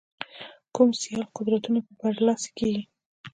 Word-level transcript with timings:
کوم 0.75 0.89
سیال 1.01 1.23
قدرتونه 1.37 1.79
به 1.85 1.91
برلاسي 1.99 2.49
کېږي. 2.57 2.83